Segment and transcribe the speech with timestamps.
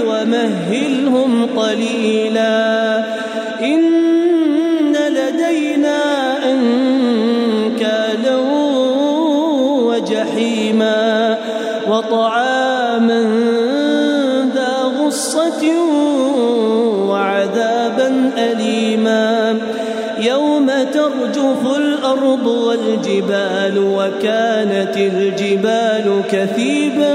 [0.00, 2.98] ومهلهم قليلا.
[3.60, 3.82] إن
[4.94, 6.00] لدينا
[6.50, 8.36] أنكالا
[9.86, 11.38] وجحيما
[11.88, 13.22] وطعاما
[14.54, 15.62] ذا غصة
[17.08, 19.58] وعذابا أليما.
[20.18, 27.14] يوم ترجف الأرض والجبال وكانت الجبال كثيبا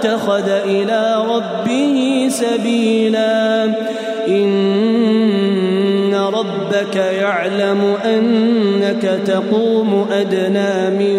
[0.00, 3.64] اتخذ إلى ربه سبيلا.
[4.28, 11.14] إن ربك يعلم أنك تقوم أدنى من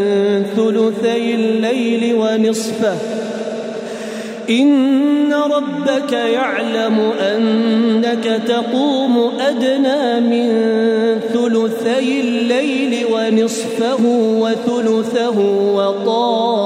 [0.56, 2.96] ثلثي الليل ونصفه.
[4.50, 10.50] إن ربك يعلم أنك تقوم أدنى من
[11.34, 14.04] ثلثي الليل ونصفه
[14.40, 15.40] وثلثه
[15.76, 16.62] وطائفة.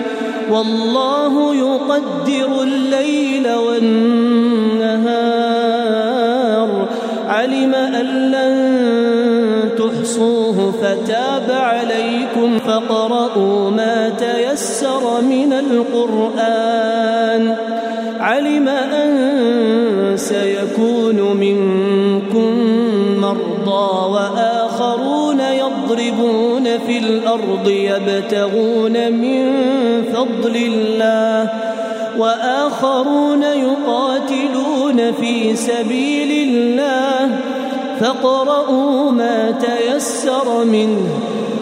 [0.51, 5.11] والله يقدر الليل والنهار.
[7.27, 8.55] علم أن لن
[9.77, 17.55] تحصوه فتاب عليكم فاقرؤوا ما تيسر من القرآن.
[18.19, 19.11] علم أن
[20.15, 21.80] سيكون منكم
[23.31, 29.53] مرضى وآخرون يضربون في الأرض يبتغون من
[30.13, 31.49] فضل الله
[32.17, 37.37] وآخرون يقاتلون في سبيل الله
[37.99, 41.09] فاقرؤوا ما تيسر منه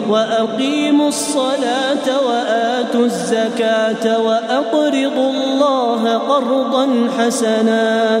[0.08, 8.20] وأقيموا الصلاة وآتوا الزكاة وأقرضوا الله قرضا حسنا